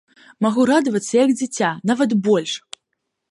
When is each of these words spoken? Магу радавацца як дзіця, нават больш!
Магу 0.43 0.63
радавацца 0.69 1.11
як 1.17 1.35
дзіця, 1.39 1.69
нават 1.91 2.15
больш! 2.29 2.51